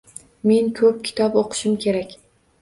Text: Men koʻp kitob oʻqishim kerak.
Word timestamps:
Men 0.51 0.71
koʻp 0.79 0.97
kitob 1.09 1.37
oʻqishim 1.43 1.77
kerak. 1.85 2.17